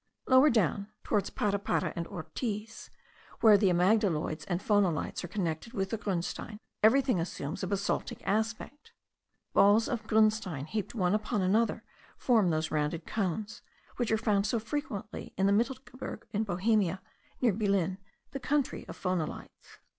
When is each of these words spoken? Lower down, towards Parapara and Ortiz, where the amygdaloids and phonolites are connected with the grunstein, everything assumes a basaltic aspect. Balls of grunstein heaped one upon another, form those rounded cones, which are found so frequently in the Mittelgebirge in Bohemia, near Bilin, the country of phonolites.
Lower 0.25 0.49
down, 0.49 0.87
towards 1.03 1.29
Parapara 1.29 1.93
and 1.95 2.07
Ortiz, 2.07 2.89
where 3.41 3.55
the 3.55 3.69
amygdaloids 3.69 4.45
and 4.47 4.59
phonolites 4.59 5.23
are 5.23 5.27
connected 5.27 5.73
with 5.73 5.91
the 5.91 5.97
grunstein, 5.99 6.57
everything 6.81 7.19
assumes 7.19 7.61
a 7.61 7.67
basaltic 7.67 8.19
aspect. 8.25 8.93
Balls 9.53 9.87
of 9.87 10.07
grunstein 10.07 10.65
heaped 10.65 10.95
one 10.95 11.13
upon 11.13 11.43
another, 11.43 11.83
form 12.17 12.49
those 12.49 12.71
rounded 12.71 13.05
cones, 13.05 13.61
which 13.97 14.11
are 14.11 14.17
found 14.17 14.47
so 14.47 14.57
frequently 14.57 15.35
in 15.37 15.45
the 15.45 15.53
Mittelgebirge 15.53 16.23
in 16.31 16.45
Bohemia, 16.45 16.99
near 17.39 17.53
Bilin, 17.53 17.99
the 18.31 18.39
country 18.39 18.85
of 18.87 18.97
phonolites. 18.99 19.77